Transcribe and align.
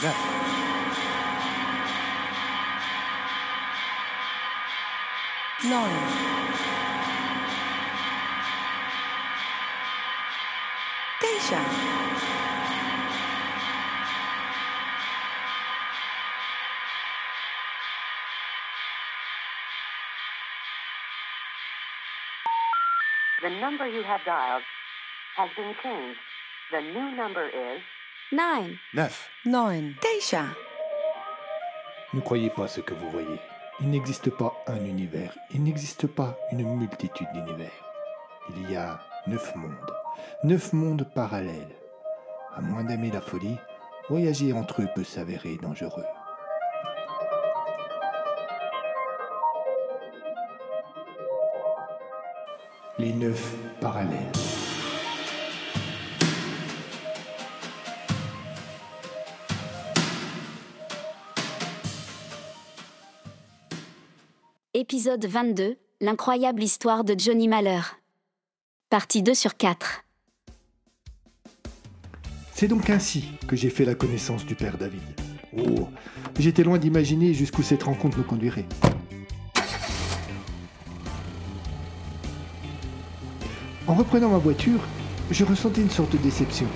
Yeah. 0.00 0.14
Lauren. 5.64 6.38
Geisha. 11.20 11.88
The 23.42 23.50
number 23.60 23.88
you 23.88 24.04
have 24.04 24.20
dialed 24.24 24.62
has 25.36 25.50
been 25.56 25.74
changed. 25.82 26.20
The 26.70 26.82
new 26.82 27.16
number 27.16 27.48
is 27.48 27.80
Nine. 28.30 28.76
Neuf. 28.92 29.26
Nine. 29.46 29.94
Teisha. 30.02 30.44
Ne 32.12 32.20
croyez 32.20 32.50
pas 32.50 32.68
ce 32.68 32.82
que 32.82 32.92
vous 32.92 33.10
voyez. 33.10 33.40
Il 33.80 33.88
n'existe 33.88 34.28
pas 34.28 34.52
un 34.66 34.84
univers, 34.84 35.34
il 35.54 35.62
n'existe 35.62 36.06
pas 36.06 36.36
une 36.52 36.62
multitude 36.76 37.28
d'univers. 37.32 37.72
Il 38.50 38.70
y 38.70 38.76
a 38.76 39.00
neuf 39.26 39.54
mondes, 39.56 39.72
neuf 40.44 40.74
mondes 40.74 41.08
parallèles. 41.14 41.74
À 42.54 42.60
moins 42.60 42.84
d'aimer 42.84 43.10
la 43.10 43.22
folie, 43.22 43.56
voyager 44.10 44.52
entre 44.52 44.82
eux 44.82 44.88
peut 44.94 45.04
s'avérer 45.04 45.56
dangereux. 45.62 46.04
Les 52.98 53.14
neuf 53.14 53.54
parallèles. 53.80 54.67
Épisode 64.90 65.26
22 65.26 65.76
L'incroyable 66.00 66.62
histoire 66.62 67.04
de 67.04 67.14
Johnny 67.18 67.46
Malheur. 67.46 67.98
Partie 68.88 69.22
2 69.22 69.34
sur 69.34 69.58
4. 69.58 70.02
C'est 72.54 72.68
donc 72.68 72.88
ainsi 72.88 73.26
que 73.46 73.54
j'ai 73.54 73.68
fait 73.68 73.84
la 73.84 73.94
connaissance 73.94 74.46
du 74.46 74.54
père 74.54 74.78
David. 74.78 75.02
Oh, 75.54 75.88
j'étais 76.38 76.62
loin 76.64 76.78
d'imaginer 76.78 77.34
jusqu'où 77.34 77.62
cette 77.62 77.82
rencontre 77.82 78.16
nous 78.16 78.24
conduirait. 78.24 78.64
En 83.86 83.92
reprenant 83.92 84.30
ma 84.30 84.38
voiture, 84.38 84.80
je 85.30 85.44
ressentais 85.44 85.82
une 85.82 85.90
sorte 85.90 86.12
de 86.12 86.18
déception, 86.22 86.66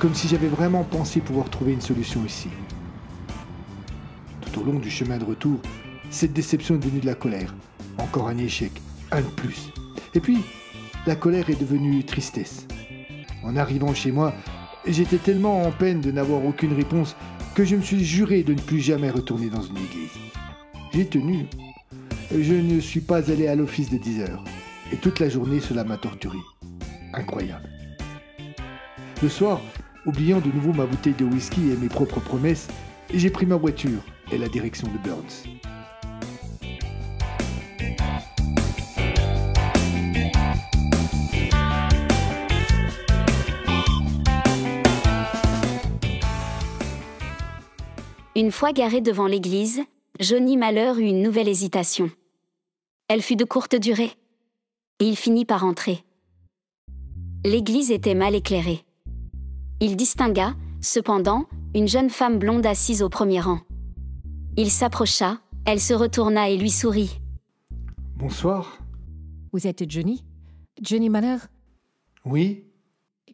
comme 0.00 0.16
si 0.16 0.26
j'avais 0.26 0.48
vraiment 0.48 0.82
pensé 0.82 1.20
pouvoir 1.20 1.48
trouver 1.48 1.74
une 1.74 1.80
solution 1.80 2.24
ici. 2.26 2.48
Tout 4.40 4.58
au 4.58 4.64
long 4.64 4.80
du 4.80 4.90
chemin 4.90 5.18
de 5.18 5.24
retour, 5.24 5.60
cette 6.10 6.32
déception 6.32 6.74
est 6.74 6.78
devenue 6.78 7.00
de 7.00 7.06
la 7.06 7.14
colère. 7.14 7.54
Encore 7.98 8.28
un 8.28 8.38
échec, 8.38 8.72
un 9.12 9.20
de 9.20 9.26
plus. 9.26 9.70
Et 10.14 10.20
puis, 10.20 10.38
la 11.06 11.14
colère 11.14 11.48
est 11.50 11.60
devenue 11.60 12.04
tristesse. 12.04 12.66
En 13.42 13.56
arrivant 13.56 13.94
chez 13.94 14.12
moi, 14.12 14.34
j'étais 14.86 15.18
tellement 15.18 15.62
en 15.62 15.70
peine 15.70 16.00
de 16.00 16.10
n'avoir 16.10 16.44
aucune 16.44 16.74
réponse 16.74 17.16
que 17.54 17.64
je 17.64 17.76
me 17.76 17.82
suis 17.82 18.04
juré 18.04 18.42
de 18.42 18.54
ne 18.54 18.60
plus 18.60 18.80
jamais 18.80 19.10
retourner 19.10 19.48
dans 19.50 19.62
une 19.62 19.76
église. 19.76 20.18
J'ai 20.92 21.06
tenu. 21.06 21.46
Je 22.36 22.54
ne 22.54 22.80
suis 22.80 23.00
pas 23.00 23.30
allé 23.30 23.46
à 23.46 23.54
l'office 23.54 23.90
de 23.90 23.96
10 23.96 24.20
heures. 24.22 24.44
Et 24.92 24.96
toute 24.96 25.20
la 25.20 25.28
journée, 25.28 25.60
cela 25.60 25.84
m'a 25.84 25.96
torturé. 25.96 26.38
Incroyable. 27.12 27.68
Le 29.22 29.28
soir, 29.28 29.60
oubliant 30.06 30.40
de 30.40 30.50
nouveau 30.50 30.72
ma 30.72 30.86
bouteille 30.86 31.14
de 31.14 31.24
whisky 31.24 31.70
et 31.70 31.76
mes 31.76 31.88
propres 31.88 32.20
promesses, 32.20 32.68
j'ai 33.12 33.30
pris 33.30 33.46
ma 33.46 33.56
voiture 33.56 34.02
et 34.32 34.38
la 34.38 34.48
direction 34.48 34.88
de 34.88 34.98
Burns. 35.08 35.44
Une 48.36 48.52
fois 48.52 48.72
garé 48.72 49.00
devant 49.00 49.26
l'église, 49.26 49.80
Johnny 50.20 50.56
Malheur 50.56 50.98
eut 50.98 51.08
une 51.08 51.22
nouvelle 51.22 51.48
hésitation. 51.48 52.10
Elle 53.08 53.22
fut 53.22 53.36
de 53.36 53.44
courte 53.44 53.74
durée. 53.74 54.12
Et 55.00 55.08
il 55.08 55.16
finit 55.16 55.44
par 55.44 55.64
entrer. 55.64 56.04
L'église 57.44 57.90
était 57.90 58.14
mal 58.14 58.34
éclairée. 58.34 58.84
Il 59.80 59.96
distingua, 59.96 60.54
cependant, 60.80 61.46
une 61.74 61.88
jeune 61.88 62.10
femme 62.10 62.38
blonde 62.38 62.66
assise 62.66 63.02
au 63.02 63.08
premier 63.08 63.40
rang. 63.40 63.60
Il 64.56 64.70
s'approcha, 64.70 65.40
elle 65.64 65.80
se 65.80 65.94
retourna 65.94 66.50
et 66.50 66.56
lui 66.56 66.70
sourit. 66.70 67.20
Bonsoir. 68.16 68.78
Vous 69.52 69.66
êtes 69.66 69.90
Johnny? 69.90 70.24
Johnny 70.80 71.08
Malheur? 71.08 71.40
Oui 72.24 72.64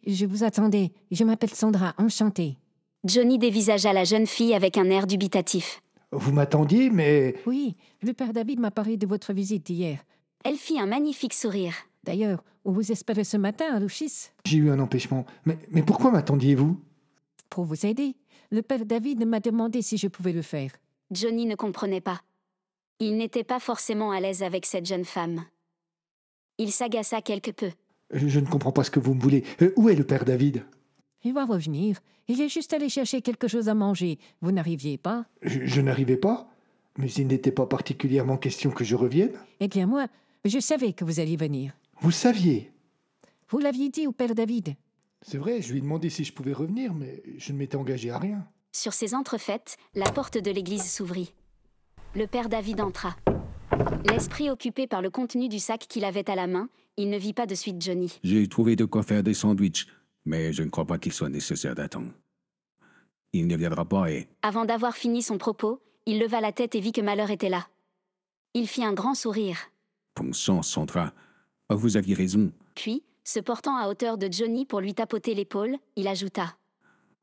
Je 0.07 0.25
vous 0.25 0.43
attendais. 0.43 0.91
Je 1.11 1.23
m'appelle 1.23 1.53
Sandra, 1.53 1.93
enchantée. 1.97 2.57
Johnny 3.07 3.37
dévisagea 3.37 3.93
la 3.93 4.03
jeune 4.03 4.27
fille 4.27 4.53
avec 4.53 4.77
un 4.77 4.89
air 4.89 5.07
dubitatif. 5.07 5.81
Vous 6.11 6.33
m'attendiez, 6.33 6.89
mais... 6.89 7.35
Oui, 7.45 7.77
le 8.01 8.11
père 8.11 8.33
David 8.33 8.59
m'a 8.59 8.71
parlé 8.71 8.97
de 8.97 9.07
votre 9.07 9.31
visite 9.31 9.69
hier. 9.69 9.99
Elle 10.43 10.57
fit 10.57 10.77
un 10.77 10.87
magnifique 10.87 11.33
sourire. 11.33 11.73
D'ailleurs, 12.03 12.43
on 12.65 12.71
vous 12.71 12.91
espérait 12.91 13.23
ce 13.23 13.37
matin 13.37 13.65
à 13.73 13.79
l'office 13.79 14.33
J'ai 14.45 14.57
eu 14.57 14.69
un 14.69 14.79
empêchement. 14.79 15.25
Mais, 15.45 15.57
mais 15.71 15.83
pourquoi 15.83 16.11
m'attendiez-vous? 16.11 16.77
Pour 17.49 17.63
vous 17.63 17.85
aider. 17.85 18.15
Le 18.51 18.61
père 18.61 18.85
David 18.85 19.25
m'a 19.25 19.39
demandé 19.39 19.81
si 19.81 19.97
je 19.97 20.07
pouvais 20.07 20.33
le 20.33 20.41
faire. 20.41 20.71
Johnny 21.11 21.45
ne 21.45 21.55
comprenait 21.55 22.01
pas. 22.01 22.21
Il 22.99 23.15
n'était 23.17 23.45
pas 23.45 23.59
forcément 23.59 24.11
à 24.11 24.19
l'aise 24.19 24.43
avec 24.43 24.65
cette 24.65 24.85
jeune 24.85 25.05
femme. 25.05 25.45
Il 26.57 26.73
s'agaça 26.73 27.21
quelque 27.21 27.51
peu. 27.51 27.71
je, 28.13 28.27
je 28.27 28.39
ne 28.41 28.47
comprends 28.47 28.71
pas 28.73 28.83
ce 28.83 28.91
que 28.91 28.99
vous 28.99 29.13
me 29.13 29.21
voulez. 29.21 29.43
Euh, 29.61 29.71
où 29.77 29.87
est 29.87 29.95
le 29.95 30.03
père 30.03 30.25
David? 30.25 30.65
Il 31.27 31.33
va 31.33 31.43
revenir. 31.43 31.99
Il 32.29 32.39
est 32.39 32.47
juste 32.47 32.71
allé 32.71 32.87
chercher 32.87 33.21
quelque 33.21 33.49
chose 33.49 33.67
à 33.67 33.73
manger. 33.73 34.17
Vous 34.39 34.53
n'arriviez 34.53 34.97
pas 34.97 35.25
Je, 35.41 35.65
je 35.65 35.81
n'arrivais 35.81 36.15
pas. 36.15 36.49
Mais 36.97 37.11
il 37.11 37.27
n'était 37.27 37.51
pas 37.51 37.65
particulièrement 37.65 38.37
question 38.37 38.71
que 38.71 38.85
je 38.85 38.95
revienne. 38.95 39.33
Eh 39.59 39.67
bien, 39.67 39.87
moi, 39.87 40.07
je 40.45 40.57
savais 40.59 40.93
que 40.93 41.03
vous 41.03 41.19
alliez 41.19 41.35
venir. 41.35 41.73
Vous 41.99 42.11
saviez. 42.11 42.71
Vous 43.49 43.59
l'aviez 43.59 43.89
dit 43.89 44.07
au 44.07 44.13
père 44.13 44.35
David. 44.35 44.75
C'est 45.21 45.37
vrai, 45.37 45.61
je 45.61 45.73
lui 45.73 45.79
ai 45.79 45.81
demandé 45.81 46.09
si 46.09 46.23
je 46.23 46.31
pouvais 46.31 46.53
revenir, 46.53 46.93
mais 46.93 47.21
je 47.37 47.51
ne 47.51 47.57
m'étais 47.57 47.75
engagé 47.75 48.09
à 48.09 48.19
rien. 48.19 48.47
Sur 48.71 48.93
ces 48.93 49.13
entrefaites, 49.13 49.75
la 49.95 50.09
porte 50.09 50.37
de 50.37 50.49
l'église 50.49 50.89
s'ouvrit. 50.89 51.33
Le 52.15 52.25
père 52.25 52.47
David 52.47 52.79
entra. 52.79 53.17
L'esprit 54.09 54.49
occupé 54.49 54.87
par 54.87 55.01
le 55.01 55.09
contenu 55.09 55.49
du 55.49 55.59
sac 55.59 55.87
qu'il 55.89 56.05
avait 56.05 56.29
à 56.29 56.35
la 56.35 56.47
main, 56.47 56.69
il 56.95 57.09
ne 57.09 57.17
vit 57.17 57.33
pas 57.33 57.45
de 57.47 57.53
suite 57.53 57.81
Johnny. 57.81 58.17
J'ai 58.23 58.47
trouvé 58.47 58.77
de 58.77 58.85
quoi 58.85 59.03
faire 59.03 59.23
des 59.23 59.33
sandwichs, 59.33 59.87
mais 60.27 60.51
je 60.51 60.61
ne 60.61 60.69
crois 60.69 60.85
pas 60.85 60.97
qu'il 60.97 61.13
soit 61.13 61.29
nécessaire 61.29 61.73
d'attendre. 61.73 62.11
Il 63.31 63.47
ne 63.47 63.55
viendra 63.55 63.85
pas 63.85 64.11
et... 64.11 64.27
Avant 64.41 64.65
d'avoir 64.65 64.95
fini 64.95 65.21
son 65.21 65.37
propos, 65.37 65.81
il 66.05 66.19
leva 66.19 66.41
la 66.41 66.51
tête 66.51 66.75
et 66.75 66.81
vit 66.81 66.91
que 66.91 67.01
Malheur 67.01 67.31
était 67.31 67.49
là. 67.49 67.67
Il 68.53 68.67
fit 68.67 68.83
un 68.83 68.93
grand 68.93 69.15
sourire. 69.15 69.57
Bon 70.15 70.33
sang, 70.33 70.61
Sandra. 70.61 71.13
Ah, 71.69 71.75
vous 71.75 71.95
aviez 71.95 72.13
raison. 72.13 72.51
Puis, 72.75 73.03
se 73.23 73.39
portant 73.39 73.77
à 73.77 73.87
hauteur 73.87 74.17
de 74.17 74.31
Johnny 74.31 74.65
pour 74.65 74.81
lui 74.81 74.93
tapoter 74.93 75.33
l'épaule, 75.33 75.77
il 75.95 76.07
ajouta 76.07 76.57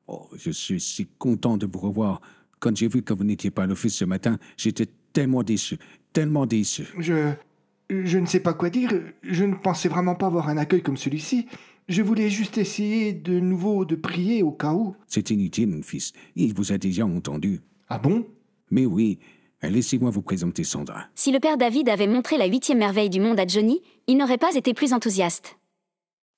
Oh, 0.07 0.27
je 0.35 0.51
suis 0.51 0.79
si 0.79 1.07
content 1.19 1.57
de 1.57 1.67
vous 1.67 1.79
revoir. 1.79 2.21
Quand 2.59 2.75
j'ai 2.75 2.87
vu 2.87 3.03
que 3.03 3.13
vous 3.13 3.23
n'étiez 3.23 3.51
pas 3.51 3.63
à 3.63 3.67
l'office 3.67 3.95
ce 3.95 4.05
matin, 4.05 4.37
j'étais 4.57 4.87
tellement 5.13 5.43
déçu, 5.43 5.77
tellement 6.11 6.45
déçu. 6.45 6.87
Je. 6.97 7.33
Je 7.87 8.17
ne 8.17 8.25
sais 8.25 8.39
pas 8.39 8.55
quoi 8.55 8.71
dire. 8.71 8.89
Je 9.21 9.43
ne 9.43 9.53
pensais 9.53 9.89
vraiment 9.89 10.15
pas 10.15 10.25
avoir 10.25 10.49
un 10.49 10.57
accueil 10.57 10.81
comme 10.81 10.97
celui-ci. 10.97 11.47
Je 11.87 12.01
voulais 12.01 12.31
juste 12.31 12.57
essayer 12.57 13.13
de 13.13 13.39
nouveau 13.39 13.85
de 13.85 13.95
prier 13.95 14.41
au 14.41 14.51
cas 14.51 14.73
où. 14.73 14.95
C'est 15.07 15.29
inutile, 15.29 15.67
mon 15.67 15.83
fils. 15.83 16.13
Il 16.35 16.53
vous 16.53 16.71
a 16.71 16.79
déjà 16.79 17.05
entendu. 17.05 17.61
Ah 17.89 17.99
bon? 17.99 18.25
Mais 18.71 18.87
oui, 18.87 19.19
laissez-moi 19.61 20.09
vous 20.09 20.23
présenter 20.23 20.63
Sandra. 20.63 21.05
Si 21.13 21.31
le 21.31 21.39
père 21.39 21.57
David 21.57 21.89
avait 21.89 22.07
montré 22.07 22.37
la 22.37 22.47
huitième 22.47 22.79
merveille 22.79 23.11
du 23.11 23.19
monde 23.19 23.39
à 23.39 23.45
Johnny, 23.45 23.81
il 24.07 24.17
n'aurait 24.17 24.39
pas 24.39 24.55
été 24.55 24.73
plus 24.73 24.93
enthousiaste. 24.93 25.57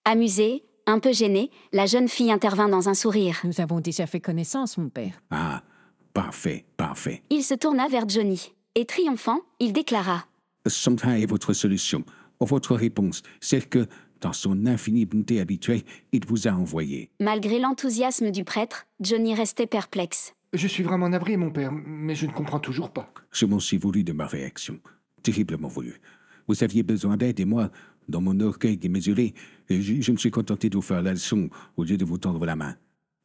Amusée, 0.04 0.66
un 0.86 1.00
peu 1.00 1.14
gênée, 1.14 1.50
la 1.72 1.86
jeune 1.86 2.10
fille 2.10 2.32
intervint 2.32 2.68
dans 2.68 2.90
un 2.90 2.94
sourire. 2.94 3.40
Nous 3.46 3.62
avons 3.62 3.80
déjà 3.80 4.06
fait 4.06 4.20
connaissance, 4.20 4.78
mon 4.78 4.90
père. 4.90 5.22
Ah, 5.32 5.64
parfait, 6.14 6.66
parfait. 6.76 7.24
Il 7.30 7.44
se 7.44 7.54
tourna 7.54 7.88
vers 7.88 8.10
Johnny. 8.10 8.52
Et 8.76 8.84
triomphant, 8.84 9.40
il 9.62 9.72
déclara 9.72 10.26
Sandra 10.66 11.18
est 11.18 11.26
votre 11.26 11.54
solution. 11.54 12.04
Votre 12.40 12.76
réponse, 12.76 13.24
celle 13.40 13.68
que, 13.68 13.88
dans 14.22 14.34
son 14.34 14.66
infinie 14.66 15.06
bonté 15.06 15.40
habituelle, 15.40 15.82
il 16.12 16.26
vous 16.26 16.48
a 16.48 16.52
envoyée. 16.52 17.12
Malgré 17.20 17.60
l'enthousiasme 17.60 18.32
du 18.32 18.44
prêtre, 18.44 18.88
Johnny 19.00 19.36
restait 19.36 19.68
perplexe. 19.68 20.34
Je 20.54 20.68
suis 20.68 20.84
vraiment 20.84 21.10
navré, 21.10 21.38
mon 21.38 21.52
père, 21.52 21.72
mais 21.72 22.16
je 22.16 22.26
ne 22.26 22.32
comprends 22.32 22.60
toujours 22.60 22.92
pas. 22.92 23.12
Je 23.32 23.46
m'en 23.46 23.60
suis 23.60 23.78
voulu 23.78 24.04
de 24.04 24.14
ma 24.14 24.26
réaction. 24.26 24.80
Terriblement 25.24 25.68
voulu. 25.68 26.00
Vous 26.48 26.64
aviez 26.64 26.84
besoin 26.84 27.18
d'aide 27.18 27.40
et 27.40 27.46
moi, 27.46 27.70
dans 28.08 28.22
mon 28.22 28.40
orgueil 28.40 28.78
démesuré, 28.78 29.34
je, 29.70 30.02
je 30.02 30.12
me 30.12 30.18
suis 30.18 30.32
contenté 30.32 30.70
de 30.70 30.76
vous 30.76 30.82
faire 30.82 31.02
la 31.02 31.12
leçon 31.12 31.50
au 31.76 31.84
lieu 31.84 31.98
de 31.98 32.06
vous 32.06 32.18
tendre 32.18 32.46
la 32.46 32.56
main. 32.56 32.76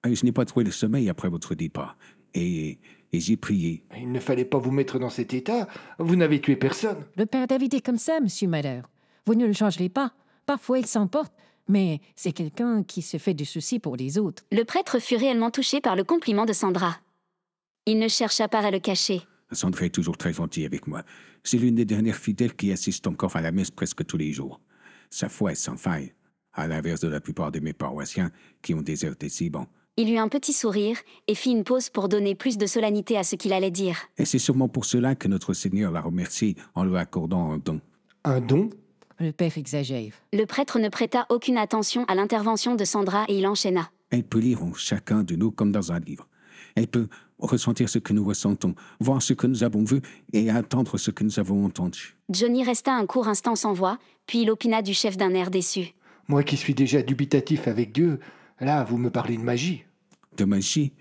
Et 0.06 0.17
je 0.17 0.25
n'ai 0.25 0.33
pas 0.33 0.45
trouvé 0.45 0.65
le 0.65 0.73
sommeil 0.73 1.09
après 1.09 1.29
votre 1.29 1.55
départ. 1.55 1.97
Et, 2.35 2.79
et 3.12 3.21
j'ai 3.21 3.37
prié. 3.37 3.85
Il 3.97 4.11
ne 4.11 4.19
fallait 4.19 4.45
pas 4.45 4.59
vous 4.59 4.73
mettre 4.73 4.99
dans 4.99 5.11
cet 5.11 5.33
état. 5.33 5.69
Vous 6.00 6.17
n'avez 6.17 6.41
tué 6.41 6.56
personne. 6.56 7.05
Le 7.17 7.27
père 7.27 7.47
David 7.47 7.75
est 7.75 7.85
comme 7.85 7.99
ça, 7.99 8.19
monsieur 8.21 8.49
Malheur. 8.49 8.91
Vous 9.27 9.37
ne 9.37 9.47
le 9.47 9.53
changerez 9.53 9.88
pas. 9.88 10.12
Parfois, 10.52 10.78
il 10.78 10.84
s'emporte, 10.84 11.32
mais 11.66 12.02
c'est 12.14 12.32
quelqu'un 12.32 12.82
qui 12.82 13.00
se 13.00 13.16
fait 13.16 13.32
du 13.32 13.46
souci 13.46 13.78
pour 13.78 13.96
les 13.96 14.19
autres. 14.19 14.43
Le 14.52 14.64
prêtre 14.64 14.99
fut 14.99 15.16
réellement 15.16 15.50
touché 15.50 15.81
par 15.81 15.96
le 15.96 16.04
compliment 16.04 16.44
de 16.44 16.52
Sandra. 16.52 16.99
Il 17.87 17.99
ne 17.99 18.06
chercha 18.06 18.49
pas 18.49 18.58
à 18.58 18.70
le 18.70 18.78
cacher. 18.78 19.22
Sandra 19.50 19.87
est 19.87 19.94
toujours 19.94 20.19
très 20.19 20.34
gentille 20.34 20.66
avec 20.66 20.87
moi. 20.87 21.04
C'est 21.43 21.56
l'une 21.56 21.76
des 21.76 21.87
dernières 21.87 22.19
fidèles 22.19 22.54
qui 22.54 22.70
assiste 22.70 23.06
encore 23.06 23.34
à 23.34 23.40
la 23.40 23.50
messe 23.50 23.70
presque 23.70 24.04
tous 24.04 24.19
les 24.19 24.31
jours. 24.31 24.60
Sa 25.08 25.31
foi 25.31 25.52
est 25.52 25.54
sans 25.54 25.78
faille, 25.78 26.12
à 26.52 26.66
l'inverse 26.66 27.00
de 27.00 27.08
la 27.08 27.22
plupart 27.22 27.50
de 27.50 27.60
mes 27.60 27.72
paroissiens 27.72 28.31
qui 28.60 28.75
ont 28.75 28.82
déserté 28.82 29.31
si 29.31 29.49
bon. 29.49 29.66
Il 29.96 30.12
eut 30.12 30.19
un 30.19 30.28
petit 30.28 30.52
sourire 30.52 30.99
et 31.28 31.34
fit 31.34 31.52
une 31.52 31.64
pause 31.64 31.88
pour 31.88 32.10
donner 32.10 32.34
plus 32.34 32.58
de 32.58 32.66
solennité 32.66 33.16
à 33.16 33.22
ce 33.22 33.37
qu'il 33.37 33.54
allait 33.54 33.70
dire. 33.70 33.96
Et 34.19 34.26
c'est 34.26 34.38
sûrement 34.38 34.69
pour 34.69 34.84
cela 34.84 35.14
que 35.14 35.28
notre 35.28 35.54
Seigneur 35.54 35.93
la 35.93 36.02
remercie 36.02 36.56
en 36.75 36.84
lui 36.84 36.99
accordant 36.99 37.52
un 37.52 37.56
don. 37.56 37.81
Un 38.25 38.43
don 38.43 38.69
Le 39.23 39.31
père 39.31 39.57
exagère. 39.57 40.15
Le 40.33 40.45
prêtre 40.47 40.81
ne 40.81 40.89
prêta 40.89 41.27
aucune 41.29 41.57
attention 41.57 42.05
à 42.07 42.17
l'intervention 42.17 42.75
de 42.75 42.85
Sandra 42.85 43.25
et 43.29 43.39
il 43.39 43.47
enchaîna. 43.47 43.89
Elle 44.11 44.25
peut 44.25 44.41
lire 44.41 44.65
en 44.65 44.75
chacun 44.75 45.23
de 45.23 45.37
nous 45.37 45.53
comme 45.53 45.71
dans 45.71 45.93
un 45.93 46.01
livre. 46.01 46.27
Elle 46.75 46.89
peut 46.89 47.07
ressentir 47.39 47.89
ce 47.89 48.01
que 48.01 48.13
nous 48.13 48.25
ressentons, 48.25 48.75
voir 48.99 49.23
ce 49.23 49.33
que 49.33 49.47
nous 49.47 49.63
avons 49.63 49.85
vu 49.85 50.01
et 50.33 50.51
attendre 50.51 50.99
ce 50.99 51.13
que 51.13 51.23
nous 51.23 51.39
avons 51.39 51.65
entendu. 51.65 52.17
Johnny 52.31 52.65
resta 52.65 52.97
un 52.97 53.07
court 53.07 53.29
instant 53.29 53.55
sans 53.55 53.73
voix, 53.73 53.97
puis 54.27 54.43
il 54.43 54.51
opina 54.51 54.83
du 54.83 54.93
chef 54.93 55.17
d'un 55.17 55.35
air 55.35 55.53
déçu. 55.53 55.95
Moi 56.27 56.43
qui 56.43 56.57
suis 56.57 56.75
déjà 56.75 57.01
dubitatif 57.01 57.69
avec 57.69 57.93
Dieu, 57.93 58.19
là, 58.59 58.83
vous 58.83 58.99
me 58.99 59.11
parlez 59.11 59.37
de 59.37 59.43
magie. 59.43 59.85
De 60.37 60.45
magie? 60.45 60.95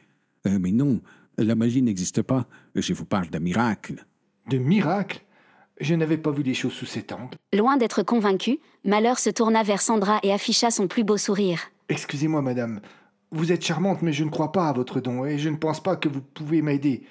Euh, 0.45 0.59
Mais 0.59 0.71
non, 0.71 1.01
la 1.39 1.55
magie 1.55 1.81
n'existe 1.81 2.21
pas. 2.21 2.45
Je 2.75 2.93
vous 2.93 3.05
parle 3.05 3.31
d'un 3.31 3.39
miracle. 3.39 4.05
De 4.47 4.59
miracle? 4.59 5.23
Je 5.81 5.95
n'avais 5.95 6.17
pas 6.17 6.29
vu 6.29 6.43
les 6.43 6.53
choses 6.53 6.73
sous 6.73 6.85
cet 6.85 7.11
angle. 7.11 7.35
Loin 7.53 7.75
d'être 7.75 8.03
convaincu, 8.03 8.59
Malheur 8.85 9.17
se 9.17 9.31
tourna 9.31 9.63
vers 9.63 9.81
Sandra 9.81 10.19
et 10.21 10.31
afficha 10.31 10.69
son 10.69 10.87
plus 10.87 11.03
beau 11.03 11.17
sourire. 11.17 11.59
Excusez-moi, 11.89 12.43
madame. 12.43 12.81
Vous 13.31 13.51
êtes 13.51 13.65
charmante, 13.65 14.03
mais 14.03 14.13
je 14.13 14.23
ne 14.23 14.29
crois 14.29 14.51
pas 14.51 14.69
à 14.69 14.73
votre 14.73 15.01
don 15.01 15.25
et 15.25 15.39
je 15.39 15.49
ne 15.49 15.55
pense 15.55 15.81
pas 15.81 15.95
que 15.95 16.07
vous 16.07 16.21
pouvez 16.21 16.61
m'aider. 16.61 17.01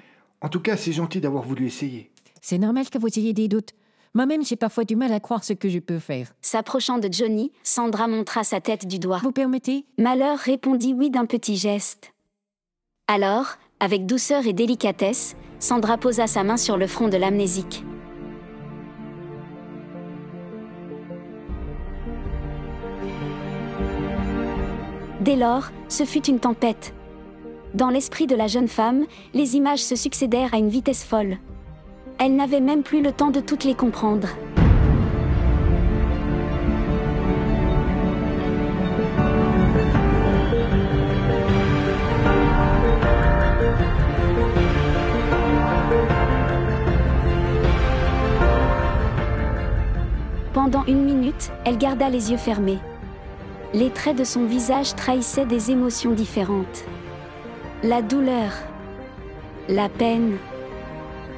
En 0.40 0.48
tout 0.48 0.60
cas, 0.60 0.76
c'est 0.76 0.92
gentil 0.92 1.20
d'avoir 1.20 1.42
voulu 1.42 1.66
essayer. 1.66 2.12
C'est 2.40 2.58
normal 2.58 2.88
que 2.88 2.98
vous 2.98 3.08
ayez 3.08 3.32
des 3.32 3.48
doutes. 3.48 3.72
Moi-même, 4.14 4.44
j'ai 4.44 4.56
parfois 4.56 4.84
du 4.84 4.94
mal 4.94 5.12
à 5.12 5.20
croire 5.20 5.42
ce 5.42 5.52
que 5.52 5.68
je 5.68 5.80
peux 5.80 5.98
faire. 5.98 6.32
S'approchant 6.40 6.98
de 6.98 7.08
Johnny, 7.12 7.50
Sandra 7.64 8.06
montra 8.06 8.44
sa 8.44 8.60
tête 8.60 8.86
du 8.86 9.00
doigt. 9.00 9.18
Vous 9.22 9.32
permettez? 9.32 9.84
Malheur 9.98 10.38
répondit 10.38 10.94
oui 10.94 11.10
d'un 11.10 11.26
petit 11.26 11.56
geste. 11.56 12.12
Alors, 13.08 13.56
avec 13.80 14.06
douceur 14.06 14.46
et 14.46 14.52
délicatesse, 14.52 15.34
Sandra 15.58 15.98
posa 15.98 16.28
sa 16.28 16.44
main 16.44 16.56
sur 16.56 16.76
le 16.76 16.86
front 16.86 17.08
de 17.08 17.16
l'amnésique. 17.16 17.84
Dès 25.30 25.36
lors, 25.36 25.70
ce 25.88 26.02
fut 26.02 26.26
une 26.26 26.40
tempête. 26.40 26.92
Dans 27.72 27.88
l'esprit 27.88 28.26
de 28.26 28.34
la 28.34 28.48
jeune 28.48 28.66
femme, 28.66 29.06
les 29.32 29.54
images 29.54 29.78
se 29.78 29.94
succédèrent 29.94 30.52
à 30.52 30.58
une 30.58 30.70
vitesse 30.70 31.04
folle. 31.04 31.38
Elle 32.18 32.34
n'avait 32.34 32.58
même 32.58 32.82
plus 32.82 33.00
le 33.00 33.12
temps 33.12 33.30
de 33.30 33.38
toutes 33.38 33.62
les 33.62 33.76
comprendre. 33.76 34.26
Pendant 50.52 50.84
une 50.86 51.04
minute, 51.04 51.52
elle 51.64 51.78
garda 51.78 52.08
les 52.08 52.32
yeux 52.32 52.36
fermés. 52.36 52.80
Les 53.72 53.90
traits 53.90 54.16
de 54.16 54.24
son 54.24 54.46
visage 54.46 54.96
trahissaient 54.96 55.46
des 55.46 55.70
émotions 55.70 56.10
différentes. 56.10 56.84
La 57.84 58.02
douleur, 58.02 58.50
la 59.68 59.88
peine, 59.88 60.38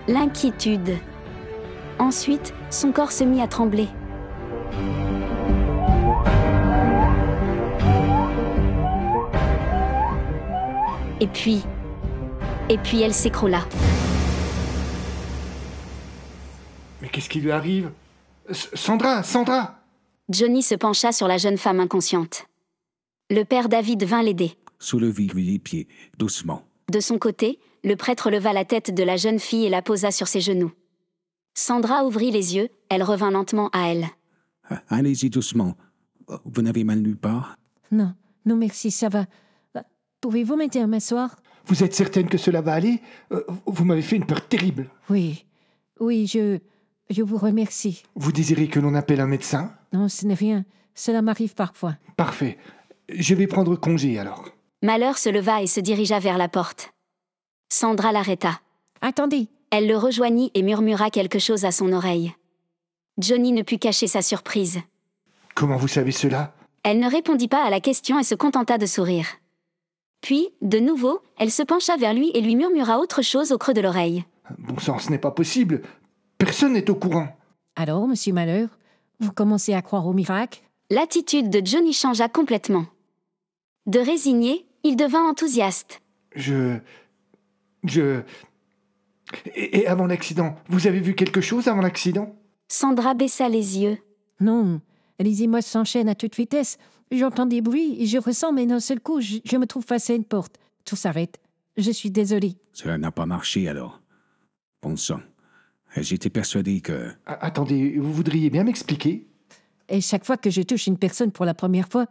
l'inquiétude. 0.08 0.96
Ensuite, 1.98 2.54
son 2.70 2.90
corps 2.90 3.12
se 3.12 3.22
mit 3.22 3.42
à 3.42 3.48
trembler. 3.48 3.86
Et 11.20 11.26
puis, 11.26 11.62
et 12.70 12.78
puis 12.78 13.02
elle 13.02 13.12
s'écroula. 13.12 13.60
Mais 17.02 17.08
qu'est-ce 17.10 17.28
qui 17.28 17.42
lui 17.42 17.52
arrive? 17.52 17.90
Sandra, 18.50 19.22
Sandra 19.22 19.81
Johnny 20.32 20.62
se 20.62 20.74
pencha 20.74 21.12
sur 21.12 21.28
la 21.28 21.36
jeune 21.38 21.58
femme 21.58 21.80
inconsciente. 21.80 22.46
Le 23.30 23.44
père 23.44 23.68
David 23.68 24.04
vint 24.04 24.22
l'aider. 24.22 24.56
Soulevez-lui 24.78 25.44
les 25.44 25.58
pieds, 25.58 25.88
doucement. 26.18 26.62
De 26.90 27.00
son 27.00 27.18
côté, 27.18 27.58
le 27.84 27.96
prêtre 27.96 28.30
leva 28.30 28.52
la 28.52 28.64
tête 28.64 28.92
de 28.94 29.02
la 29.02 29.16
jeune 29.16 29.38
fille 29.38 29.66
et 29.66 29.70
la 29.70 29.82
posa 29.82 30.10
sur 30.10 30.28
ses 30.28 30.40
genoux. 30.40 30.72
Sandra 31.54 32.04
ouvrit 32.04 32.30
les 32.30 32.56
yeux, 32.56 32.68
elle 32.88 33.02
revint 33.02 33.30
lentement 33.30 33.68
à 33.72 33.88
elle. 33.88 34.06
Ah, 34.68 34.82
Allez-y 34.88 35.30
doucement. 35.30 35.76
Vous 36.44 36.62
n'avez 36.62 36.84
mal 36.84 37.00
nulle 37.00 37.16
part? 37.18 37.56
Non, 37.90 38.14
non 38.46 38.56
merci, 38.56 38.90
ça 38.90 39.08
va. 39.08 39.26
Euh, 39.76 39.80
Pouvez-vous 40.20 40.56
m'aider 40.56 40.78
à 40.80 40.86
m'asseoir? 40.86 41.36
Vous 41.66 41.84
êtes 41.84 41.94
certaine 41.94 42.28
que 42.28 42.38
cela 42.38 42.60
va 42.62 42.72
aller? 42.72 43.00
Euh, 43.32 43.42
Vous 43.66 43.84
m'avez 43.84 44.02
fait 44.02 44.16
une 44.16 44.26
peur 44.26 44.46
terrible. 44.48 44.88
Oui, 45.10 45.44
oui, 46.00 46.26
je... 46.26 46.58
Je 47.10 47.20
vous 47.20 47.36
remercie. 47.36 48.04
Vous 48.14 48.32
désirez 48.32 48.68
que 48.68 48.80
l'on 48.80 48.94
appelle 48.94 49.20
un 49.20 49.26
médecin? 49.26 49.74
Non, 49.92 50.08
ce 50.08 50.26
n'est 50.26 50.34
rien. 50.34 50.64
Cela 50.94 51.22
m'arrive 51.22 51.54
parfois. 51.54 51.96
Parfait. 52.16 52.58
Je 53.08 53.34
vais 53.34 53.46
prendre 53.46 53.76
congé 53.76 54.18
alors. 54.18 54.48
Malheur 54.82 55.18
se 55.18 55.28
leva 55.28 55.62
et 55.62 55.66
se 55.66 55.80
dirigea 55.80 56.18
vers 56.18 56.38
la 56.38 56.48
porte. 56.48 56.92
Sandra 57.72 58.12
l'arrêta. 58.12 58.60
Attendez, 59.00 59.48
Elle 59.70 59.86
le 59.88 59.96
rejoignit 59.96 60.50
et 60.54 60.62
murmura 60.62 61.08
quelque 61.10 61.38
chose 61.38 61.64
à 61.64 61.72
son 61.72 61.92
oreille. 61.92 62.34
Johnny 63.18 63.52
ne 63.52 63.62
put 63.62 63.78
cacher 63.78 64.06
sa 64.06 64.20
surprise. 64.20 64.80
Comment 65.54 65.76
vous 65.76 65.88
savez 65.88 66.12
cela? 66.12 66.54
Elle 66.82 66.98
ne 66.98 67.10
répondit 67.10 67.48
pas 67.48 67.64
à 67.64 67.70
la 67.70 67.80
question 67.80 68.18
et 68.18 68.24
se 68.24 68.34
contenta 68.34 68.76
de 68.76 68.86
sourire. 68.86 69.26
Puis, 70.20 70.50
de 70.60 70.78
nouveau, 70.78 71.20
elle 71.38 71.50
se 71.50 71.62
pencha 71.62 71.96
vers 71.96 72.12
lui 72.14 72.30
et 72.34 72.40
lui 72.42 72.54
murmura 72.54 72.98
autre 72.98 73.22
chose 73.22 73.50
au 73.52 73.58
creux 73.58 73.72
de 73.74 73.80
l'oreille. 73.80 74.24
Bon 74.58 74.78
sang, 74.78 74.98
ce 74.98 75.10
n'est 75.10 75.18
pas 75.18 75.30
possible. 75.30 75.82
Personne 76.38 76.74
n'est 76.74 76.90
au 76.90 76.94
courant. 76.94 77.28
alors, 77.76 78.06
monsieur 78.06 78.32
Malheur, 78.32 78.68
vous 79.20 79.32
commencez 79.32 79.74
à 79.74 79.82
croire 79.82 80.06
au 80.06 80.12
miracle? 80.12 80.62
L'attitude 80.90 81.50
de 81.50 81.64
Johnny 81.64 81.92
changea 81.92 82.28
complètement. 82.28 82.86
De 83.86 83.98
résigné, 83.98 84.66
il 84.84 84.96
devint 84.96 85.28
enthousiaste. 85.28 86.02
Je... 86.34 86.78
Je... 87.84 88.22
Et, 89.54 89.80
et 89.80 89.86
avant 89.86 90.06
l'accident, 90.06 90.56
vous 90.68 90.86
avez 90.86 91.00
vu 91.00 91.14
quelque 91.14 91.40
chose 91.40 91.68
avant 91.68 91.80
l'accident? 91.80 92.36
Sandra 92.68 93.14
baissa 93.14 93.48
les 93.48 93.78
yeux. 93.78 93.98
Non, 94.40 94.80
les 95.18 95.42
émotions 95.42 95.80
s'enchaînent 95.80 96.08
à 96.08 96.14
toute 96.14 96.36
vitesse. 96.36 96.78
J'entends 97.10 97.46
des 97.46 97.60
bruits 97.60 97.96
et 98.00 98.06
je 98.06 98.18
ressens, 98.18 98.52
mais 98.52 98.66
d'un 98.66 98.80
seul 98.80 99.00
coup, 99.00 99.20
je, 99.20 99.38
je 99.44 99.56
me 99.56 99.66
trouve 99.66 99.84
face 99.84 100.10
à 100.10 100.14
une 100.14 100.24
porte. 100.24 100.58
Tout 100.84 100.96
s'arrête. 100.96 101.38
Je 101.76 101.90
suis 101.90 102.10
désolée. 102.10 102.56
Cela 102.72 102.98
n'a 102.98 103.10
pas 103.10 103.26
marché 103.26 103.68
alors. 103.68 104.00
Bon 104.82 104.96
sang. 104.96 105.20
J'étais 105.96 106.30
persuadé 106.30 106.80
que... 106.80 107.10
A- 107.26 107.46
Attendez, 107.46 107.98
vous 107.98 108.12
voudriez 108.12 108.50
bien 108.50 108.64
m'expliquer? 108.64 109.26
Et 109.88 110.00
chaque 110.00 110.24
fois 110.24 110.36
que 110.36 110.50
je 110.50 110.62
touche 110.62 110.86
une 110.86 110.96
personne 110.98 111.32
pour 111.32 111.44
la 111.44 111.54
première 111.54 111.88
fois, 111.88 112.06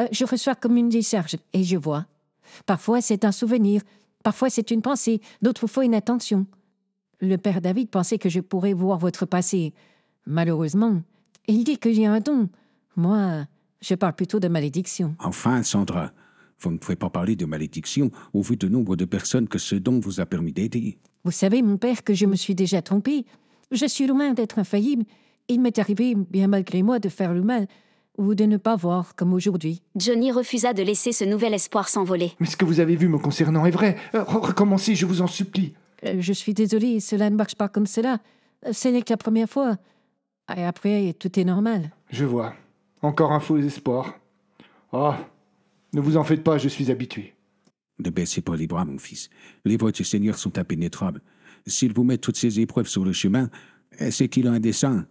euh, 0.00 0.06
je 0.12 0.24
reçois 0.24 0.54
comme 0.54 0.76
une 0.76 0.88
décharge 0.88 1.36
et 1.52 1.64
je 1.64 1.76
vois. 1.76 2.06
Parfois, 2.64 3.00
c'est 3.00 3.24
un 3.24 3.32
souvenir, 3.32 3.82
parfois, 4.22 4.48
c'est 4.50 4.70
une 4.70 4.80
pensée, 4.82 5.20
d'autres 5.42 5.66
fois, 5.66 5.84
une 5.84 5.94
attention. 5.94 6.46
Le 7.20 7.36
père 7.36 7.60
David 7.60 7.88
pensait 7.90 8.18
que 8.18 8.28
je 8.28 8.40
pourrais 8.40 8.72
voir 8.74 8.98
votre 8.98 9.26
passé. 9.26 9.74
Malheureusement, 10.26 11.02
il 11.46 11.64
dit 11.64 11.78
que 11.78 11.92
j'ai 11.92 12.06
un 12.06 12.20
don. 12.20 12.48
Moi, 12.96 13.46
Je 13.82 13.94
parle 13.94 14.14
plutôt 14.14 14.40
de 14.40 14.48
malédiction. 14.48 15.14
Enfin, 15.18 15.62
Sandra, 15.62 16.12
vous 16.60 16.70
ne 16.72 16.78
pouvez 16.78 16.96
pas 16.96 17.10
parler 17.10 17.36
de 17.36 17.44
malédiction 17.44 18.10
au 18.32 18.40
vu 18.42 18.56
du 18.56 18.70
nombre 18.70 18.96
de 18.96 19.04
personnes 19.04 19.48
que 19.48 19.58
ce 19.58 19.74
don 19.76 20.00
vous 20.00 20.18
a 20.20 20.26
permis 20.26 20.52
d'aider. 20.52 20.98
Vous 21.26 21.32
savez, 21.32 21.60
mon 21.60 21.76
père, 21.76 22.04
que 22.04 22.14
je 22.14 22.24
me 22.24 22.36
suis 22.36 22.54
déjà 22.54 22.82
trompé. 22.82 23.26
Je 23.72 23.84
suis 23.84 24.06
loin 24.06 24.32
d'être 24.32 24.60
infaillible. 24.60 25.04
Il 25.48 25.60
m'est 25.60 25.76
arrivé, 25.80 26.14
bien 26.14 26.46
malgré 26.46 26.84
moi, 26.84 27.00
de 27.00 27.08
faire 27.08 27.34
le 27.34 27.42
mal 27.42 27.66
ou 28.16 28.36
de 28.36 28.44
ne 28.44 28.56
pas 28.58 28.76
voir, 28.76 29.16
comme 29.16 29.32
aujourd'hui. 29.34 29.82
Johnny 29.96 30.30
refusa 30.30 30.72
de 30.72 30.84
laisser 30.84 31.10
ce 31.10 31.24
nouvel 31.24 31.52
espoir 31.52 31.88
s'envoler. 31.88 32.30
Mais 32.38 32.46
ce 32.46 32.56
que 32.56 32.64
vous 32.64 32.78
avez 32.78 32.94
vu 32.94 33.08
me 33.08 33.18
concernant 33.18 33.66
est 33.66 33.72
vrai. 33.72 33.96
Euh, 34.14 34.22
re- 34.22 34.38
recommencez, 34.46 34.94
je 34.94 35.04
vous 35.04 35.20
en 35.20 35.26
supplie. 35.26 35.74
Euh, 36.04 36.14
Je 36.20 36.32
suis 36.32 36.54
désolée, 36.54 37.00
cela 37.00 37.28
ne 37.28 37.34
marche 37.34 37.56
pas 37.56 37.68
comme 37.68 37.86
cela. 37.86 38.18
Ce 38.70 38.86
n'est 38.86 39.02
que 39.02 39.12
la 39.12 39.16
première 39.16 39.48
fois. 39.50 39.76
Et 40.56 40.62
après, 40.64 41.12
tout 41.18 41.40
est 41.40 41.44
normal. 41.44 41.90
Je 42.10 42.24
vois. 42.24 42.54
Encore 43.02 43.32
un 43.32 43.40
faux 43.40 43.58
espoir. 43.58 44.14
Oh, 44.92 45.12
ne 45.92 46.00
vous 46.00 46.16
en 46.16 46.22
faites 46.22 46.44
pas, 46.44 46.56
je 46.56 46.68
suis 46.68 46.88
habitué. 46.92 47.34
Ne 47.98 48.10
baissez 48.10 48.42
pas 48.42 48.56
les 48.56 48.66
bras, 48.66 48.84
mon 48.84 48.98
fils. 48.98 49.30
Les 49.64 49.76
voies 49.76 49.92
du 49.92 50.04
Seigneur 50.04 50.38
sont 50.38 50.58
impénétrables. 50.58 51.22
S'il 51.66 51.92
vous 51.92 52.04
met 52.04 52.18
toutes 52.18 52.36
ces 52.36 52.60
épreuves 52.60 52.88
sur 52.88 53.04
le 53.04 53.12
chemin, 53.12 53.50
c'est 54.10 54.28
qu'il 54.28 54.46
a 54.46 54.52
un 54.52 54.60
dessein. 54.60 55.06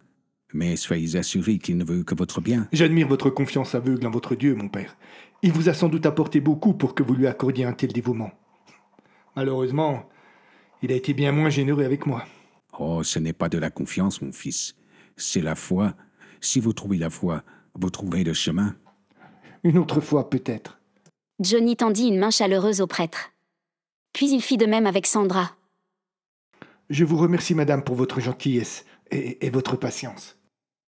Mais 0.54 0.76
soyez 0.76 1.18
assurés 1.18 1.58
qu'il 1.58 1.78
ne 1.78 1.84
veut 1.84 2.04
que 2.04 2.16
votre 2.16 2.40
bien. 2.40 2.68
J'admire 2.72 3.08
votre 3.08 3.30
confiance 3.30 3.76
aveugle 3.76 4.06
en 4.08 4.12
votre 4.12 4.36
Dieu, 4.36 4.56
mon 4.56 4.70
père. 4.70 4.96
Il 5.42 5.52
vous 5.52 5.68
a 5.68 5.74
sans 5.74 5.90
doute 5.90 6.06
apporté 6.06 6.40
beaucoup 6.40 6.74
pour 6.74 6.96
que 6.96 7.04
vous 7.04 7.14
lui 7.14 7.28
accordiez 7.28 7.66
un 7.66 7.74
tel 7.74 7.92
dévouement. 7.92 8.32
Malheureusement, 9.36 10.08
il 10.82 10.92
a 10.92 10.96
été 10.96 11.14
bien 11.14 11.32
moins 11.32 11.50
généreux 11.50 11.84
avec 11.84 12.06
moi. 12.06 12.26
Oh, 12.80 13.04
ce 13.04 13.20
n'est 13.20 13.34
pas 13.34 13.50
de 13.50 13.58
la 13.58 13.70
confiance, 13.70 14.22
mon 14.22 14.32
fils. 14.32 14.76
C'est 15.18 15.42
la 15.42 15.56
foi. 15.56 15.94
Si 16.40 16.60
vous 16.60 16.74
trouvez 16.74 16.98
la 16.98 17.10
foi, 17.10 17.44
vous 17.74 17.90
trouverez 17.90 18.24
le 18.24 18.34
chemin. 18.34 18.76
Une 19.64 19.78
autre 19.78 20.00
fois, 20.00 20.30
peut-être. 20.30 20.80
Johnny 21.40 21.76
tendit 21.76 22.08
une 22.08 22.18
main 22.18 22.32
chaleureuse 22.32 22.80
au 22.80 22.88
prêtre. 22.88 23.32
Puis 24.14 24.32
il 24.32 24.42
fit 24.42 24.58
de 24.58 24.66
même 24.66 24.88
avec 24.88 25.06
Sandra. 25.06 25.52
Je 26.90 27.04
vous 27.04 27.18
remercie, 27.18 27.56
madame, 27.56 27.84
pour 27.84 27.96
votre 27.96 28.22
gentillesse 28.22 28.86
et, 29.12 29.46
et 29.46 29.50
votre 29.50 29.76
patience. 29.76 30.38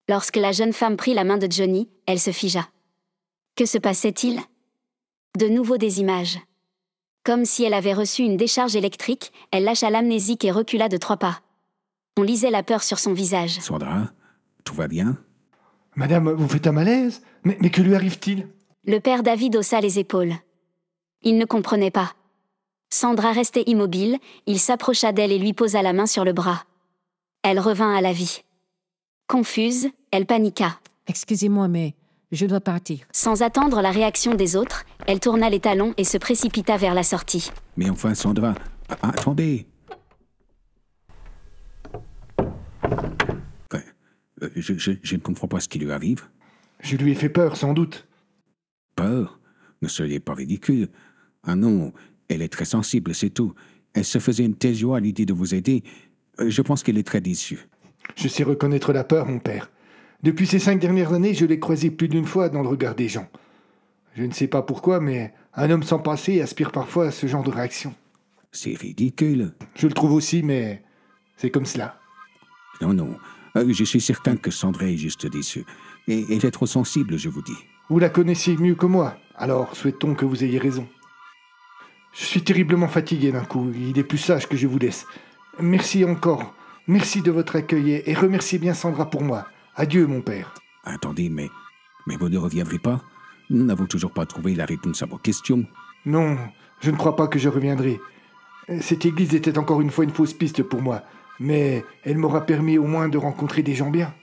Lorsque 0.07 0.37
la 0.37 0.53
jeune 0.53 0.71
femme 0.71 0.95
prit 0.95 1.13
la 1.13 1.25
main 1.25 1.37
de 1.37 1.51
Johnny, 1.51 1.89
elle 2.05 2.19
se 2.19 2.31
figea. 2.31 2.69
Que 3.57 3.65
se 3.65 3.77
passait-il? 3.77 4.39
De 5.37 5.47
nouveau 5.47 5.77
des 5.77 5.99
images. 5.99 6.39
Comme 7.25 7.43
si 7.43 7.65
elle 7.65 7.73
avait 7.73 7.93
reçu 7.93 8.21
une 8.21 8.37
décharge 8.37 8.77
électrique, 8.77 9.33
elle 9.51 9.65
lâcha 9.65 9.89
l'amnésique 9.89 10.45
et 10.45 10.51
recula 10.51 10.87
de 10.87 10.95
trois 10.95 11.17
pas. 11.17 11.41
On 12.17 12.21
lisait 12.21 12.51
la 12.51 12.63
peur 12.63 12.83
sur 12.83 12.99
son 12.99 13.11
visage. 13.11 13.59
Sandra, 13.59 14.11
tout 14.63 14.73
va 14.73 14.87
bien? 14.87 15.17
Madame, 15.95 16.31
vous 16.31 16.47
faites 16.47 16.67
un 16.67 16.71
malaise? 16.71 17.21
Mais, 17.43 17.57
mais 17.59 17.69
que 17.69 17.81
lui 17.81 17.95
arrive-t-il? 17.95 18.47
Le 18.87 18.99
père 18.99 19.23
David 19.23 19.55
haussa 19.55 19.81
les 19.81 19.99
épaules. 19.99 20.33
Il 21.21 21.37
ne 21.37 21.45
comprenait 21.45 21.91
pas. 21.91 22.13
Sandra 22.89 23.33
restait 23.33 23.63
immobile, 23.67 24.17
il 24.45 24.59
s'approcha 24.59 25.11
d'elle 25.11 25.31
et 25.33 25.39
lui 25.39 25.53
posa 25.53 25.81
la 25.81 25.91
main 25.93 26.05
sur 26.05 26.23
le 26.23 26.31
bras. 26.33 26.63
Elle 27.43 27.59
revint 27.59 27.93
à 27.93 28.01
la 28.01 28.13
vie. 28.13 28.43
Confuse, 29.27 29.89
elle 30.11 30.25
paniqua. 30.25 30.79
Excusez-moi, 31.07 31.67
mais 31.67 31.95
je 32.31 32.45
dois 32.45 32.61
partir. 32.61 32.99
Sans 33.11 33.41
attendre 33.41 33.81
la 33.81 33.91
réaction 33.91 34.35
des 34.35 34.55
autres, 34.55 34.85
elle 35.05 35.19
tourna 35.19 35.49
les 35.49 35.59
talons 35.59 35.93
et 35.97 36.05
se 36.05 36.17
précipita 36.17 36.77
vers 36.77 36.93
la 36.93 37.03
sortie. 37.03 37.51
Mais 37.75 37.89
enfin, 37.89 38.15
Sandra, 38.15 38.55
a- 38.89 39.09
attendez. 39.09 39.67
Euh, 44.43 44.49
Je, 44.55 44.77
je- 44.77 44.91
je 45.01 45.15
ne 45.15 45.19
comprends 45.21 45.47
pas 45.47 45.59
ce 45.59 45.67
qui 45.67 45.79
lui 45.79 45.91
arrive. 45.91 46.27
Je 46.81 46.95
lui 46.95 47.11
ai 47.11 47.15
fait 47.15 47.27
peur, 47.29 47.57
sans 47.57 47.73
doute. 47.73 48.06
Peur 48.97 49.39
Ne 49.81 49.87
soyez 49.87 50.19
pas 50.19 50.33
ridicule. 50.33 50.89
Ah 51.43 51.55
non, 51.55 51.93
elle 52.27 52.41
est 52.41 52.49
très 52.49 52.65
sensible, 52.65 53.15
c'est 53.15 53.29
tout. 53.29 53.53
Elle 53.93 54.03
se 54.03 54.17
faisait 54.19 54.43
une 54.43 54.55
telle 54.55 54.75
joie 54.75 54.97
à 54.97 54.99
l'idée 54.99 55.25
de 55.25 55.33
vous 55.33 55.55
aider. 55.55 55.83
Euh, 56.41 56.49
Je 56.49 56.61
pense 56.61 56.83
qu'elle 56.83 56.97
est 56.97 57.07
très 57.07 57.21
déçue. 57.21 57.67
Je 58.15 58.27
sais 58.27 58.43
reconnaître 58.43 58.91
la 58.91 59.03
peur, 59.05 59.25
mon 59.27 59.39
père. 59.39 59.69
Depuis 60.23 60.47
ces 60.47 60.59
cinq 60.59 60.79
dernières 60.79 61.13
années, 61.13 61.33
je 61.35 61.45
l'ai 61.45 61.59
croisée 61.59 61.91
plus 61.91 62.07
d'une 62.09 62.25
fois 62.25 62.49
dans 62.49 62.61
le 62.63 62.67
regard 62.67 62.95
des 62.95 63.07
gens. 63.07 63.29
Je 64.15 64.23
ne 64.23 64.31
sais 64.33 64.47
pas 64.47 64.63
pourquoi, 64.63 64.99
mais 64.99 65.31
un 65.53 65.69
homme 65.69 65.83
sans 65.83 65.99
passé 65.99 66.41
aspire 66.41 66.71
parfois 66.71 67.07
à 67.07 67.11
ce 67.11 67.27
genre 67.27 67.43
de 67.43 67.51
réaction. 67.51 67.93
C'est 68.51 68.73
ridicule. 68.75 69.53
Je 69.75 69.85
le 69.87 69.93
trouve 69.93 70.13
aussi, 70.13 70.41
mais 70.41 70.81
c'est 71.37 71.51
comme 71.51 71.67
cela. 71.67 71.99
Non, 72.81 72.93
non. 72.93 73.15
Euh, 73.55 73.71
Je 73.71 73.83
suis 73.83 74.01
certain 74.01 74.37
que 74.37 74.49
Sandra 74.49 74.85
est 74.87 74.97
juste 74.97 75.27
déçue. 75.27 75.65
Et 76.07 76.25
elle 76.31 76.43
est 76.45 76.51
trop 76.51 76.65
sensible, 76.65 77.17
je 77.17 77.29
vous 77.29 77.43
dis. 77.43 77.57
Vous 77.89 77.99
la 77.99 78.09
connaissiez 78.09 78.57
mieux 78.57 78.75
que 78.75 78.85
moi, 78.85 79.15
alors 79.35 79.75
souhaitons 79.75 80.13
que 80.13 80.25
vous 80.25 80.43
ayez 80.43 80.57
raison. 80.59 80.87
Je 82.13 82.25
suis 82.25 82.43
terriblement 82.43 82.87
fatigué 82.87 83.31
d'un 83.31 83.45
coup, 83.45 83.71
il 83.75 83.97
est 83.97 84.03
plus 84.03 84.17
sage 84.17 84.47
que 84.47 84.57
je 84.57 84.67
vous 84.67 84.79
laisse. 84.79 85.05
Merci 85.59 86.03
encore, 86.03 86.53
merci 86.87 87.21
de 87.21 87.31
votre 87.31 87.55
accueil 87.55 87.91
et- 87.91 88.09
et 88.09 88.13
remerciez 88.13 88.59
bien 88.59 88.73
Sandra 88.73 89.09
pour 89.09 89.23
moi. 89.23 89.47
Adieu, 89.75 90.07
mon 90.07 90.21
père. 90.21 90.53
Attendez, 90.83 91.29
mais. 91.29 91.49
Mais 92.07 92.15
vous 92.17 92.29
ne 92.29 92.37
reviendrez 92.37 92.79
pas? 92.79 93.01
Nous 93.49 93.63
n'avons 93.63 93.85
toujours 93.85 94.11
pas 94.11 94.25
trouvé 94.25 94.55
la 94.55 94.65
réponse 94.65 95.03
à 95.03 95.05
vos 95.05 95.17
questions. 95.17 95.65
Non, 96.05 96.37
je 96.81 96.91
ne 96.91 96.97
crois 96.97 97.15
pas 97.15 97.27
que 97.27 97.39
je 97.39 97.49
reviendrai. 97.49 97.99
Cette 98.81 99.05
église 99.05 99.35
était 99.35 99.57
encore 99.57 99.81
une 99.81 99.91
fois 99.91 100.03
une 100.03 100.11
fausse 100.11 100.33
piste 100.33 100.63
pour 100.63 100.81
moi, 100.81 101.03
mais 101.39 101.85
elle 102.03 102.17
m'aura 102.17 102.45
permis 102.45 102.77
au 102.77 102.85
moins 102.85 103.07
de 103.09 103.17
rencontrer 103.17 103.61
des 103.63 103.75
gens 103.75 103.89
bien. 103.89 104.13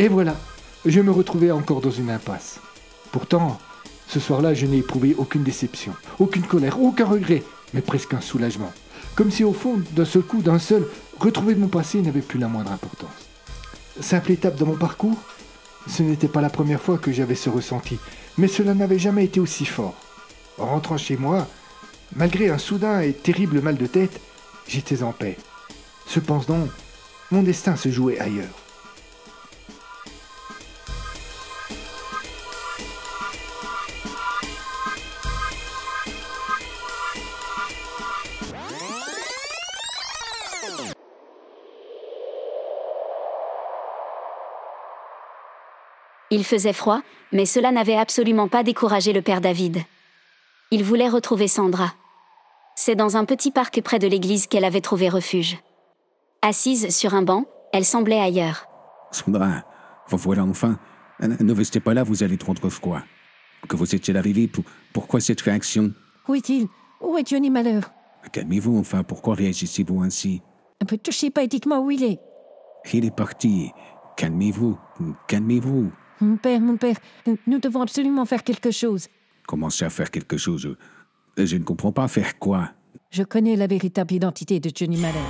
Et 0.00 0.08
voilà, 0.08 0.34
je 0.86 0.98
me 1.02 1.10
retrouvais 1.10 1.50
encore 1.50 1.82
dans 1.82 1.90
une 1.90 2.08
impasse. 2.08 2.58
Pourtant, 3.12 3.58
ce 4.08 4.18
soir-là, 4.18 4.54
je 4.54 4.64
n'ai 4.64 4.78
éprouvé 4.78 5.14
aucune 5.18 5.42
déception, 5.42 5.92
aucune 6.18 6.44
colère, 6.44 6.80
aucun 6.80 7.04
regret, 7.04 7.42
mais 7.74 7.82
presque 7.82 8.14
un 8.14 8.22
soulagement. 8.22 8.72
Comme 9.14 9.30
si 9.30 9.44
au 9.44 9.52
fond, 9.52 9.78
d'un 9.92 10.06
seul 10.06 10.22
coup, 10.22 10.40
d'un 10.40 10.58
seul, 10.58 10.88
retrouver 11.18 11.54
mon 11.54 11.68
passé 11.68 12.00
n'avait 12.00 12.22
plus 12.22 12.38
la 12.38 12.48
moindre 12.48 12.72
importance. 12.72 13.10
Simple 14.00 14.32
étape 14.32 14.56
dans 14.56 14.64
mon 14.64 14.76
parcours, 14.76 15.18
ce 15.86 16.02
n'était 16.02 16.28
pas 16.28 16.40
la 16.40 16.48
première 16.48 16.80
fois 16.80 16.96
que 16.96 17.12
j'avais 17.12 17.34
ce 17.34 17.50
ressenti, 17.50 17.98
mais 18.38 18.48
cela 18.48 18.72
n'avait 18.72 18.98
jamais 18.98 19.26
été 19.26 19.38
aussi 19.38 19.66
fort. 19.66 19.96
En 20.56 20.64
rentrant 20.64 20.96
chez 20.96 21.18
moi, 21.18 21.46
malgré 22.16 22.48
un 22.48 22.56
soudain 22.56 23.02
et 23.02 23.12
terrible 23.12 23.60
mal 23.60 23.76
de 23.76 23.84
tête, 23.84 24.18
j'étais 24.66 25.02
en 25.02 25.12
paix. 25.12 25.36
Cependant, 26.06 26.68
mon 27.30 27.42
destin 27.42 27.76
se 27.76 27.90
jouait 27.90 28.18
ailleurs. 28.18 28.59
Il 46.30 46.44
faisait 46.44 46.72
froid, 46.72 47.02
mais 47.32 47.46
cela 47.46 47.72
n'avait 47.72 47.96
absolument 47.96 48.48
pas 48.48 48.62
découragé 48.62 49.12
le 49.12 49.22
père 49.22 49.40
David. 49.40 49.78
Il 50.70 50.84
voulait 50.84 51.08
retrouver 51.08 51.48
Sandra. 51.48 51.92
C'est 52.76 52.94
dans 52.94 53.16
un 53.16 53.24
petit 53.24 53.50
parc 53.50 53.80
près 53.82 53.98
de 53.98 54.06
l'église 54.06 54.46
qu'elle 54.46 54.64
avait 54.64 54.80
trouvé 54.80 55.08
refuge. 55.08 55.58
Assise 56.42 56.96
sur 56.96 57.14
un 57.14 57.22
banc, 57.22 57.46
elle 57.72 57.84
semblait 57.84 58.20
ailleurs. 58.20 58.66
Sandra, 59.10 59.64
vous 60.08 60.16
voilà 60.16 60.44
enfin. 60.44 60.78
Euh, 61.22 61.28
Ne 61.40 61.52
restez 61.52 61.80
pas 61.80 61.94
là, 61.94 62.04
vous 62.04 62.22
allez 62.22 62.38
trop 62.38 62.54
froid. 62.70 63.02
Que 63.68 63.76
vous 63.76 63.94
étiez 63.94 64.16
arrivé, 64.16 64.46
pour... 64.46 64.64
pourquoi 64.92 65.20
cette 65.20 65.40
réaction? 65.40 65.92
Où 66.28 66.34
est-il? 66.34 66.68
Où 67.00 67.18
est 67.18 67.28
Johnny 67.28 67.50
Malheur? 67.50 67.90
Calmez-vous 68.32 68.78
enfin, 68.78 69.02
pourquoi 69.02 69.34
réagissez-vous 69.34 70.02
ainsi? 70.02 70.42
Un 70.80 70.86
peu 70.86 70.96
touché 70.96 71.30
poétiquement 71.30 71.80
où 71.80 71.90
il 71.90 72.04
est. 72.04 72.20
Il 72.92 73.04
est 73.04 73.14
parti. 73.14 73.72
Calmez-vous, 74.16 74.78
calmez-vous. 75.26 75.90
Mon 76.20 76.36
père, 76.36 76.60
mon 76.60 76.76
père, 76.76 76.96
nous 77.46 77.58
devons 77.58 77.80
absolument 77.82 78.26
faire 78.26 78.44
quelque 78.44 78.70
chose. 78.70 79.08
Commencez 79.46 79.84
à 79.84 79.90
faire 79.90 80.10
quelque 80.10 80.36
chose. 80.36 80.76
Je 81.36 81.56
ne 81.56 81.64
comprends 81.64 81.92
pas 81.92 82.08
faire 82.08 82.38
quoi. 82.38 82.70
Je 83.10 83.22
connais 83.22 83.56
la 83.56 83.66
véritable 83.66 84.12
identité 84.14 84.60
de 84.60 84.70
Johnny 84.74 84.96
Malheur. 85.00 85.22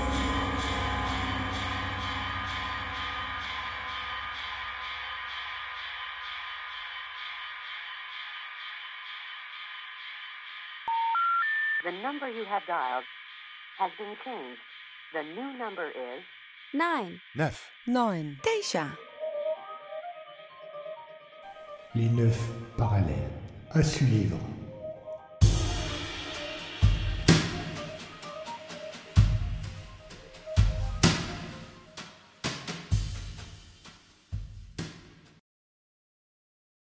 The 11.85 11.93
number 12.03 12.29
you 12.29 12.45
have 12.45 12.67
dialed 12.67 13.05
has 13.79 13.91
been 13.97 14.15
changed. 14.25 14.61
The 15.15 15.23
new 15.23 15.57
number 15.59 15.87
is 15.89 16.23
9, 16.75 17.21
9, 17.35 17.53
9, 17.87 18.37
Teisha. 18.43 18.91
Les 21.97 22.09
neuf 22.09 22.39
parallèles. 22.77 23.17
À 23.73 23.83
suivre. 23.83 24.39